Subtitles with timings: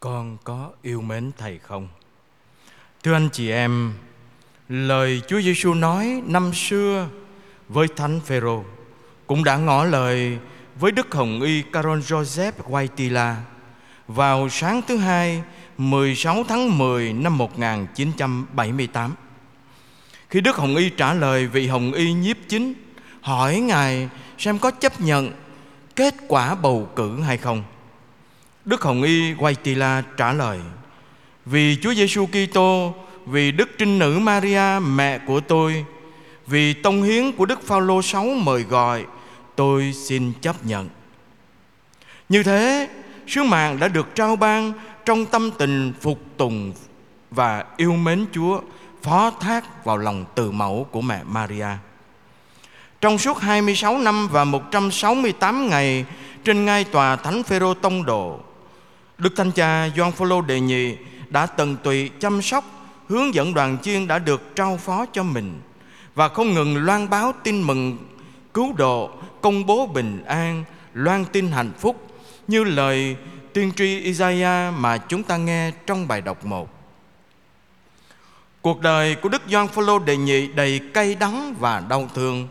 [0.00, 1.88] Con có yêu mến Thầy không?
[3.02, 3.92] Thưa anh chị em,
[4.68, 7.08] lời Chúa Giêsu nói năm xưa
[7.68, 8.64] với Thánh Phêrô
[9.26, 10.38] cũng đã ngỏ lời
[10.80, 13.36] với Đức Hồng Y Caron Joseph guaitila
[14.08, 15.42] vào sáng thứ hai
[15.78, 19.14] 16 tháng 10 năm 1978.
[20.30, 22.74] Khi Đức Hồng Y trả lời vị Hồng Y nhiếp chính
[23.20, 24.08] hỏi Ngài
[24.38, 25.32] xem có chấp nhận
[25.96, 27.62] kết quả bầu cử hay không.
[28.68, 30.58] Đức Hồng Y Wojtyla trả lời
[31.46, 32.94] Vì Chúa Giêsu Kitô,
[33.26, 35.84] vì Đức Trinh Nữ Maria mẹ của tôi,
[36.46, 39.04] vì tông hiến của Đức Phaolô sáu mời gọi,
[39.56, 40.88] tôi xin chấp nhận.
[42.28, 42.88] Như thế,
[43.26, 44.72] sứ mạng đã được trao ban
[45.04, 46.72] trong tâm tình phục tùng
[47.30, 48.60] và yêu mến Chúa,
[49.02, 51.68] phó thác vào lòng từ mẫu của mẹ Maria.
[53.00, 56.04] Trong suốt 26 năm và 168 ngày
[56.44, 58.40] trên ngai tòa Thánh Phêrô Tông Độ,
[59.18, 60.96] Đức Thánh Cha Gioan Phaolô đệ nhị
[61.28, 62.64] đã tận tụy chăm sóc,
[63.08, 65.60] hướng dẫn đoàn chiên đã được trao phó cho mình
[66.14, 67.98] và không ngừng loan báo tin mừng
[68.54, 69.10] cứu độ,
[69.40, 72.06] công bố bình an, loan tin hạnh phúc
[72.48, 73.16] như lời
[73.52, 76.68] tiên tri Isaiah mà chúng ta nghe trong bài đọc 1.
[78.62, 82.48] Cuộc đời của Đức Gioan Phaolô đệ nhị đầy cay đắng và đau thương.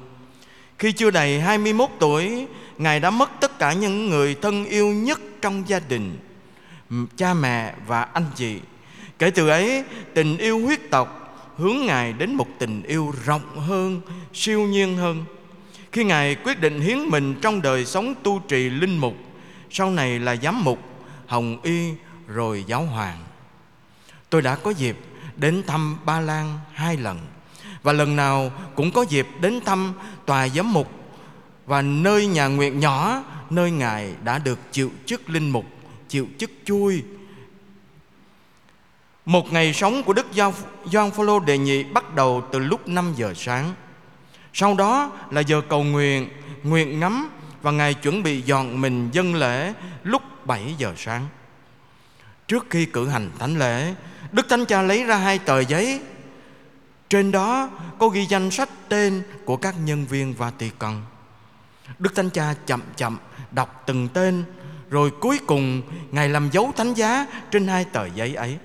[0.79, 5.19] Khi chưa đầy 21 tuổi, Ngài đã mất tất cả những người thân yêu nhất
[5.41, 6.17] trong gia đình,
[7.17, 8.59] cha mẹ và anh chị.
[9.19, 11.23] Kể từ ấy, tình yêu huyết tộc
[11.57, 14.01] hướng Ngài đến một tình yêu rộng hơn,
[14.33, 15.25] siêu nhiên hơn.
[15.91, 19.15] Khi Ngài quyết định hiến mình trong đời sống tu trì linh mục,
[19.69, 20.79] sau này là giám mục,
[21.27, 21.93] hồng y
[22.27, 23.23] rồi giáo hoàng.
[24.29, 24.97] Tôi đã có dịp
[25.35, 27.19] đến thăm Ba Lan hai lần
[27.83, 29.93] và lần nào cũng có dịp đến thăm
[30.25, 30.91] tòa giám mục
[31.65, 35.65] và nơi nhà nguyện nhỏ nơi Ngài đã được chịu chức linh mục,
[36.09, 37.03] chịu chức chui.
[39.25, 40.27] Một ngày sống của Đức
[40.91, 43.73] Gioan Phaolô đề nhị bắt đầu từ lúc 5 giờ sáng.
[44.53, 46.29] Sau đó là giờ cầu nguyện,
[46.63, 47.29] nguyện ngắm
[47.61, 49.73] và Ngài chuẩn bị dọn mình dân lễ
[50.03, 51.27] lúc 7 giờ sáng.
[52.47, 53.93] Trước khi cử hành thánh lễ,
[54.31, 56.01] Đức Thánh Cha lấy ra hai tờ giấy.
[57.09, 61.01] Trên đó có ghi danh sách tên của các nhân viên Vatican.
[61.99, 63.17] Đức Thánh Cha chậm chậm
[63.51, 64.43] đọc từng tên
[64.89, 65.81] rồi cuối cùng
[66.11, 68.57] Ngài làm dấu thánh giá trên hai tờ giấy ấy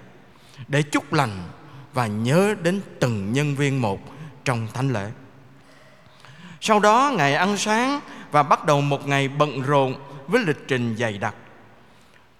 [0.68, 1.48] để chúc lành
[1.92, 4.00] và nhớ đến từng nhân viên một
[4.44, 5.10] trong thánh lễ.
[6.60, 8.00] Sau đó Ngài ăn sáng
[8.30, 9.94] và bắt đầu một ngày bận rộn
[10.26, 11.34] với lịch trình dày đặc.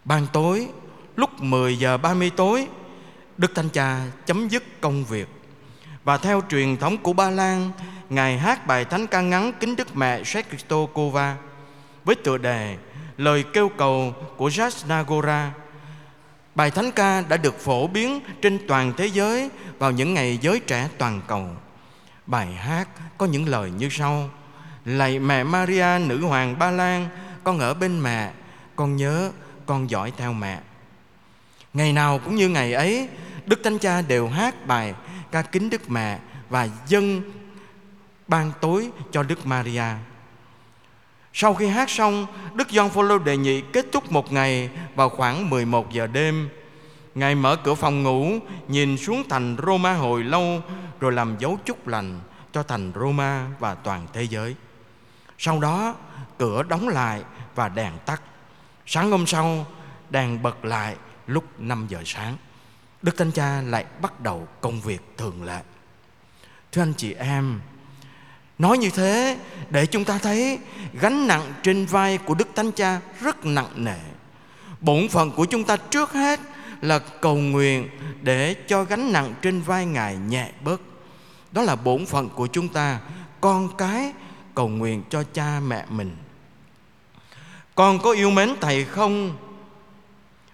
[0.05, 0.69] Ban tối,
[1.17, 2.67] lúc 10 giờ 30 tối,
[3.39, 5.29] Đức Thánh Cha chấm dứt công việc
[6.05, 7.71] và theo truyền thống của Ba Lan,
[8.11, 10.23] Ngài hát bài thánh ca ngắn kính Đức Mẹ
[10.93, 11.37] Kova
[12.05, 12.77] với tựa đề
[13.17, 15.49] Lời kêu cầu của Jasnagora.
[16.55, 20.61] Bài thánh ca đã được phổ biến trên toàn thế giới vào những ngày giới
[20.61, 21.49] trẻ toàn cầu.
[22.27, 24.31] Bài hát có những lời như sau:
[24.85, 27.09] Lạy mẹ Maria nữ hoàng Ba Lan,
[27.45, 28.33] con ở bên mẹ,
[28.77, 29.31] con nhớ
[29.67, 30.61] con dõi theo mẹ.
[31.75, 33.09] Ngày nào cũng như ngày ấy,
[33.47, 34.95] Đức Thánh Cha đều hát bài
[35.31, 36.19] ca kính Đức Mẹ
[36.49, 37.23] và dâng
[38.29, 39.85] ban tối cho Đức Maria.
[41.33, 45.51] Sau khi hát xong, Đức Gioan Phaolô đề nghị kết thúc một ngày vào khoảng
[45.51, 46.49] 11 giờ đêm.
[47.15, 48.39] Ngài mở cửa phòng ngủ,
[48.69, 50.63] nhìn xuống thành Roma hồi lâu
[51.01, 52.21] rồi làm dấu chúc lành
[52.53, 54.55] cho thành Roma và toàn thế giới.
[55.39, 55.95] Sau đó,
[56.39, 57.23] cửa đóng lại
[57.55, 58.23] và đèn tắt.
[58.87, 59.67] Sáng hôm sau,
[60.11, 62.37] đèn bật lại lúc 5 giờ sáng.
[63.03, 65.61] Đức Thánh Cha lại bắt đầu công việc thường lệ.
[66.73, 67.61] Thưa anh chị em,
[68.63, 69.39] nói như thế
[69.71, 70.59] để chúng ta thấy
[71.01, 73.99] gánh nặng trên vai của Đức Thánh Cha rất nặng nề.
[74.81, 76.41] Bổn phận của chúng ta trước hết
[76.81, 77.89] là cầu nguyện
[78.23, 80.81] để cho gánh nặng trên vai Ngài nhẹ bớt.
[81.53, 82.99] Đó là bổn phận của chúng ta,
[83.41, 84.13] con cái
[84.55, 86.17] cầu nguyện cho cha mẹ mình.
[87.75, 89.37] Con có yêu mến Thầy không?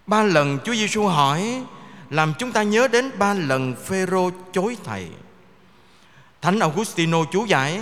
[0.07, 1.63] Ba lần Chúa Giêsu hỏi
[2.11, 5.09] làm chúng ta nhớ đến ba lần Phêrô chối thầy.
[6.43, 7.81] Thánh Augustino chú giải,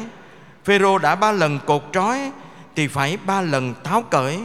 [0.66, 2.32] Phêrô đã ba lần cột trói
[2.76, 4.40] thì phải ba lần tháo cởi.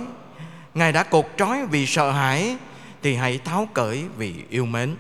[0.74, 2.58] Ngài đã cột trói vì sợ hãi
[3.02, 4.96] thì hãy tháo cởi vì yêu mến.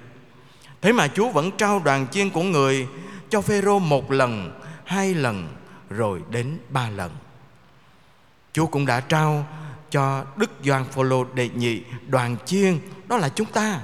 [0.81, 2.87] Thế mà Chúa vẫn trao đoàn chiên của người
[3.29, 5.47] cho Phêrô một lần, hai lần
[5.89, 7.11] rồi đến ba lần.
[8.53, 9.45] Chúa cũng đã trao
[9.91, 13.79] cho Đức Doan Phaolô đệ nhị đoàn chiên đó là chúng ta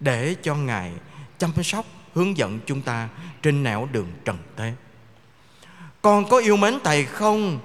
[0.00, 0.92] để cho Ngài
[1.38, 3.08] chăm sóc hướng dẫn chúng ta
[3.42, 4.74] trên nẻo đường trần thế.
[6.02, 7.58] Con có yêu mến Thầy không?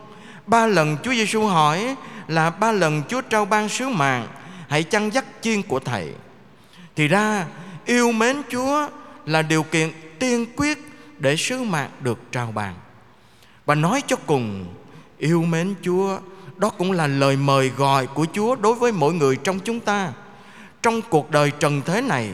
[0.48, 1.96] Ba lần Chúa Giêsu hỏi
[2.28, 4.28] là ba lần Chúa trao ban sứ mạng.
[4.70, 6.14] Hãy chăn dắt chiên của thầy.
[6.96, 7.46] Thì ra,
[7.86, 8.88] yêu mến chúa
[9.26, 10.78] là điều kiện tiên quyết
[11.18, 12.74] để sứ mạng được trao bàn
[13.66, 14.66] và nói cho cùng,
[15.18, 16.18] yêu mến chúa,
[16.58, 20.14] đó cũng là lời mời gọi của chúa đối với mỗi người trong chúng ta.
[20.82, 22.30] Trong cuộc đời trần thế này,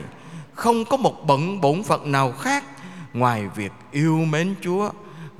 [0.54, 2.64] không có một bận bổn phận nào khác
[3.14, 4.90] ngoài việc yêu mến chúa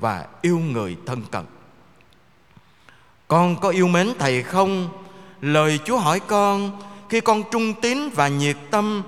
[0.02, 1.44] và yêu người thân cận.
[3.28, 4.88] Con có yêu mến thầy không?
[5.40, 9.02] Lời chúa hỏi con, khi con trung tín và nhiệt tâm,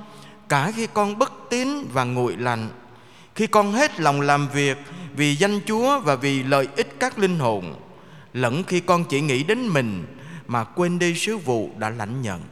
[0.49, 2.69] cả khi con bất tín và nguội lạnh
[3.35, 4.77] khi con hết lòng làm việc
[5.17, 7.75] vì danh chúa và vì lợi ích các linh hồn,
[8.33, 10.07] lẫn khi con chỉ nghĩ đến mình
[10.47, 12.43] mà quên đi sứ vụ đã lãnh nhận.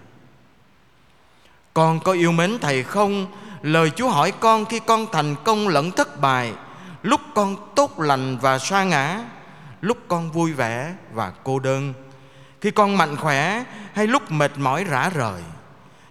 [1.75, 3.27] Con có yêu mến thầy không?
[3.63, 6.53] Lời chúa hỏi con khi con thành công lẫn thất bại
[7.03, 9.25] lúc con tốt lành và sa ngã,
[9.81, 11.95] lúc con vui vẻ và cô đơn.
[12.61, 15.43] Khi con mạnh khỏe hay lúc mệt mỏi rã rời,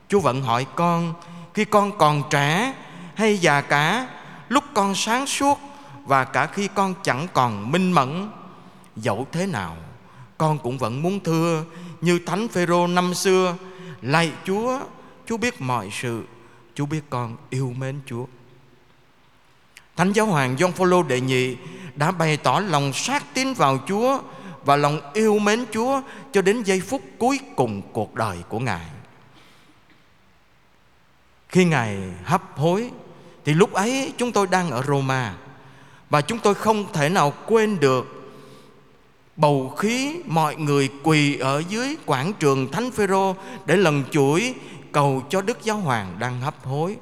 [0.08, 1.14] chúa vẫn hỏi con,
[1.54, 2.74] khi con còn trẻ
[3.16, 4.08] hay già cả,
[4.50, 5.60] lúc con sáng suốt
[6.06, 8.30] và cả khi con chẳng còn minh mẫn,
[8.96, 9.78] dẫu thế nào,
[10.38, 11.64] con cũng vẫn muốn thưa
[12.02, 13.56] như thánh phêrô năm xưa,
[14.02, 14.80] lạy chúa
[15.26, 16.24] chúa biết mọi sự,
[16.76, 18.26] chúa biết con yêu mến chúa
[19.96, 21.56] thánh giáo hoàng John Paul đệ nhị
[21.96, 24.20] đã bày tỏ lòng sát tín vào chúa
[24.66, 26.02] và lòng yêu mến chúa
[26.32, 28.82] cho đến giây phút cuối cùng cuộc đời của ngài
[31.52, 32.90] khi ngài hấp hối,
[33.46, 35.36] thì lúc ấy chúng tôi đang ở Roma
[36.10, 38.34] và chúng tôi không thể nào quên được
[39.36, 43.36] bầu khí mọi người quỳ ở dưới quảng trường Thánh Phêrô
[43.66, 44.56] để lần chuỗi
[44.92, 46.98] cầu cho Đức Giáo Hoàng đang hấp hối.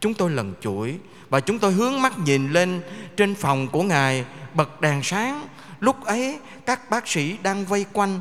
[0.00, 0.98] Chúng tôi lần chuỗi
[1.28, 2.82] và chúng tôi hướng mắt nhìn lên
[3.16, 5.46] trên phòng của Ngài bật đèn sáng.
[5.80, 8.20] Lúc ấy, các bác sĩ đang vây quanh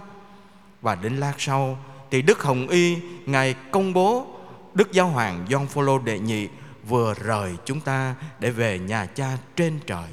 [0.81, 1.77] và đến lát sau,
[2.11, 4.27] thì Đức Hồng Y, Ngài công bố
[4.73, 6.47] Đức Giáo Hoàng John Phaolô đệ nhị
[6.87, 10.07] vừa rời chúng ta để về nhà cha trên trời.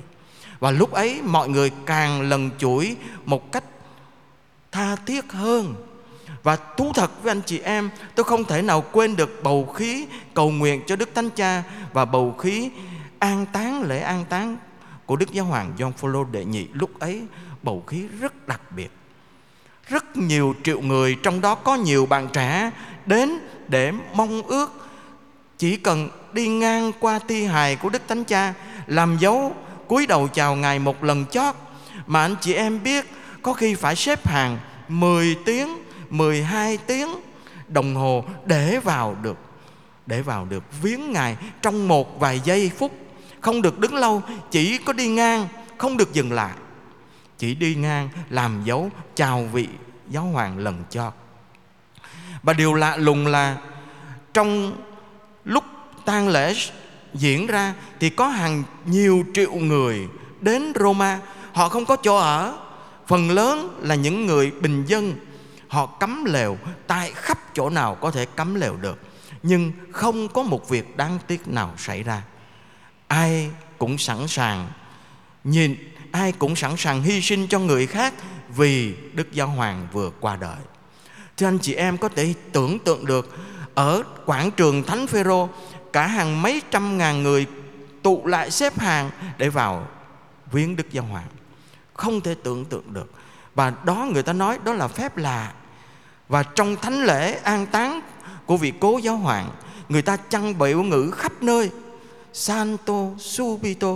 [0.60, 3.64] Và lúc ấy, mọi người càng lần chuỗi một cách
[4.72, 5.74] tha thiết hơn
[6.42, 10.06] và thú thật với anh chị em, Tôi không thể nào quên được bầu khí
[10.34, 11.62] cầu nguyện cho Đức Thánh Cha
[11.92, 12.70] Và bầu khí
[13.18, 14.56] an táng, lễ an táng
[15.06, 16.66] của Đức Giáo Hoàng John paul đệ nhị.
[16.72, 17.22] Lúc ấy,
[17.62, 18.90] bầu khí rất đặc biệt.
[19.88, 22.70] Rất nhiều triệu người, Trong đó có nhiều bạn trẻ,
[23.06, 23.38] Đến
[23.68, 24.88] để mong ước
[25.58, 28.54] Chỉ cần đi ngang qua thi hài của Đức Thánh Cha,
[28.86, 29.54] Làm dấu,
[29.88, 31.54] cúi đầu chào Ngài một lần chót.
[32.06, 33.04] Mà anh chị em biết,
[33.42, 34.58] Có khi phải xếp hàng
[34.88, 35.81] 10 tiếng
[36.12, 37.08] 12 tiếng
[37.68, 39.38] đồng hồ để vào được,
[40.06, 42.92] để vào được viếng ngài trong một vài giây phút.
[43.40, 45.48] Không được đứng lâu, chỉ có đi ngang,
[45.78, 46.52] không được dừng lại.
[47.38, 49.68] Chỉ đi ngang làm dấu, chào vị
[50.10, 51.12] giáo hoàng lần cho.
[52.42, 53.56] Và điều lạ lùng là
[54.34, 54.72] trong
[55.44, 55.64] lúc
[56.04, 56.54] tang lễ
[57.14, 60.08] diễn ra thì có hàng nhiều triệu người
[60.40, 61.20] đến Roma.
[61.52, 62.58] Họ không có chỗ ở.
[63.06, 65.14] Phần lớn là những người bình dân
[65.72, 68.98] Họ cấm lều tại khắp chỗ nào có thể cấm lều được.
[69.42, 72.22] Nhưng không có một việc đáng tiếc nào xảy ra.
[73.08, 74.68] Ai cũng sẵn sàng
[75.44, 75.76] Nhìn,
[76.10, 78.14] ai cũng sẵn sàng hy sinh cho người khác
[78.48, 80.56] Vì Đức Giáo Hoàng vừa qua đời.
[81.36, 83.36] Thưa anh chị em, có thể tưởng tượng được,
[83.74, 85.48] Ở quảng trường Thánh Phêrô
[85.92, 87.46] Cả hàng mấy trăm ngàn người
[88.02, 89.88] tụ lại xếp hàng Để vào
[90.52, 91.28] viếng Đức Giáo Hoàng.
[91.94, 93.12] Không thể tưởng tượng được.
[93.54, 95.52] Và đó người ta nói, đó là phép lạ
[96.32, 98.00] và trong thánh lễ an táng
[98.46, 99.50] của vị cố giáo hoàng,
[99.88, 101.70] Người ta chăng biểu ngữ khắp nơi.
[102.32, 103.88] Santo subito,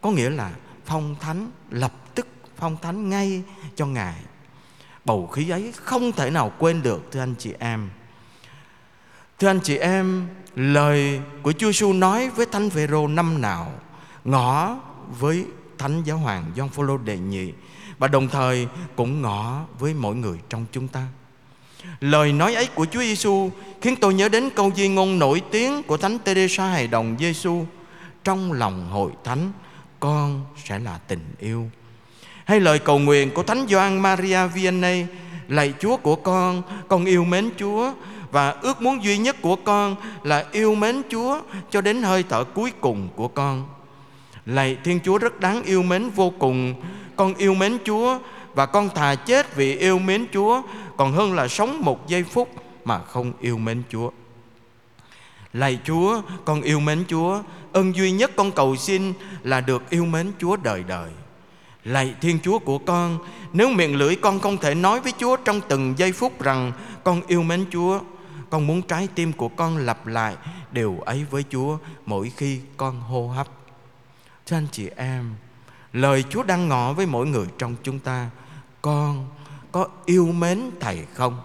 [0.00, 0.50] Có nghĩa là
[0.86, 3.42] phong thánh, lập tức phong thánh ngay
[3.76, 4.14] cho Ngài.
[5.04, 7.90] Bầu khí ấy không thể nào quên được, thưa anh chị em.
[9.38, 13.72] Thưa anh chị em, Lời của Chúa Giêsu nói với Thánh Phêrô năm nào
[14.24, 14.76] Ngõ
[15.18, 15.46] với
[15.78, 17.52] Thánh Giáo Hoàng Gioan Phaolô đệ nhị
[17.98, 21.06] Và đồng thời cũng ngõ với mỗi người trong chúng ta.
[22.00, 25.82] Lời nói ấy của Chúa Giêsu khiến tôi nhớ đến câu di ngôn nổi tiếng
[25.82, 27.64] của Thánh Teresa hài đồng Giêsu
[28.24, 29.52] trong lòng hội thánh
[30.00, 31.70] con sẽ là tình yêu.
[32.44, 35.04] Hay lời cầu nguyện của Thánh Gioan Maria Vianney
[35.48, 37.92] lạy Chúa của con, con yêu mến Chúa
[38.30, 42.44] và ước muốn duy nhất của con là yêu mến Chúa cho đến hơi thở
[42.44, 43.68] cuối cùng của con.
[44.46, 46.74] Lạy Thiên Chúa rất đáng yêu mến vô cùng,
[47.16, 48.18] con yêu mến Chúa
[48.54, 50.62] và con thà chết vì yêu mến Chúa
[51.00, 52.48] còn hơn là sống một giây phút
[52.84, 54.10] mà không yêu mến Chúa.
[55.52, 57.42] Lạy Chúa, con yêu mến Chúa,
[57.72, 61.10] ơn duy nhất con cầu xin là được yêu mến Chúa đời đời.
[61.84, 63.18] Lạy Thiên Chúa của con,
[63.52, 66.72] nếu miệng lưỡi con không thể nói với Chúa trong từng giây phút rằng
[67.04, 68.00] con yêu mến Chúa,
[68.50, 70.36] con muốn trái tim của con lặp lại
[70.72, 73.48] điều ấy với Chúa mỗi khi con hô hấp.
[74.46, 75.34] Thưa anh chị em,
[75.92, 78.30] lời Chúa đang ngỏ với mỗi người trong chúng ta,
[78.82, 79.28] con
[79.72, 81.40] có yêu mến Thầy không?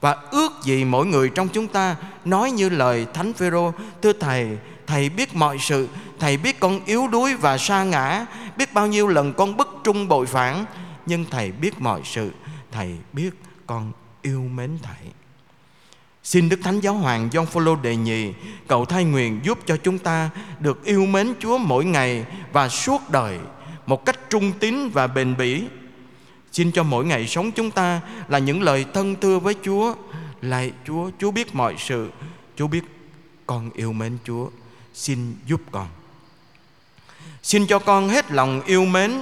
[0.00, 3.72] Và ước gì mỗi người trong chúng ta nói như lời Thánh Phêrô,
[4.02, 8.74] thưa Thầy, Thầy biết mọi sự, Thầy biết con yếu đuối và sa ngã, biết
[8.74, 10.64] bao nhiêu lần con bất trung bội phản,
[11.06, 12.30] nhưng Thầy biết mọi sự,
[12.72, 13.30] Thầy biết
[13.66, 15.12] con yêu mến Thầy.
[16.22, 18.32] Xin Đức Thánh Giáo Hoàng John Phaolô đề nhị
[18.66, 23.10] cầu thay nguyện giúp cho chúng ta được yêu mến Chúa mỗi ngày và suốt
[23.10, 23.38] đời
[23.86, 25.64] một cách trung tín và bền bỉ.
[26.52, 29.94] Xin cho mỗi ngày sống chúng ta là những lời thân thưa với Chúa.
[30.40, 32.10] Lạy Chúa, Chúa biết mọi sự,
[32.56, 32.84] Chúa biết
[33.46, 34.48] con yêu mến Chúa.
[34.94, 35.88] Xin giúp con.
[37.42, 39.12] Xin cho con hết lòng yêu mến.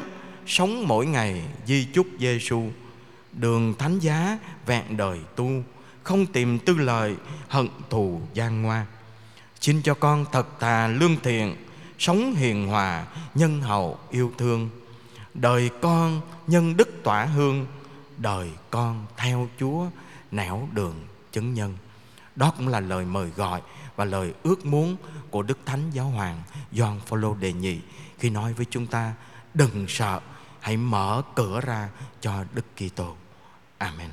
[0.46, 2.62] Sống mỗi ngày di chúc Giêsu
[3.32, 5.50] đường thánh giá vẹn đời tu.
[6.02, 7.14] Không tìm tư lời
[7.48, 8.86] hận thù gian ngoa.
[9.60, 11.56] Xin cho con thật thà lương thiện.
[11.98, 14.70] Sống hiền hòa nhân hậu yêu thương
[15.40, 17.66] đời con nhân đức tỏa hương,
[18.16, 19.86] đời con theo chúa
[20.30, 20.94] nẻo đường
[21.32, 21.76] chứng nhân.
[22.36, 23.62] Đó cũng là lời mời gọi
[23.96, 24.96] và lời ước muốn
[25.30, 27.80] của đức thánh giáo hoàng Gioan Phaolô đề nhị
[28.18, 29.14] khi nói với chúng ta,
[29.54, 30.20] đừng sợ,
[30.60, 31.88] hãy mở cửa ra
[32.20, 33.16] cho đức Kitô.
[33.78, 34.10] Amen.